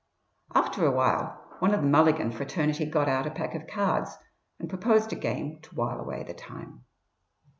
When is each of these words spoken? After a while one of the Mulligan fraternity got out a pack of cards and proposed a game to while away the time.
After 0.55 0.83
a 0.83 0.89
while 0.89 1.39
one 1.59 1.75
of 1.75 1.81
the 1.81 1.87
Mulligan 1.87 2.31
fraternity 2.31 2.87
got 2.87 3.07
out 3.07 3.27
a 3.27 3.29
pack 3.29 3.53
of 3.53 3.67
cards 3.67 4.17
and 4.57 4.67
proposed 4.67 5.13
a 5.13 5.15
game 5.15 5.59
to 5.61 5.75
while 5.75 5.99
away 5.99 6.23
the 6.23 6.33
time. 6.33 6.85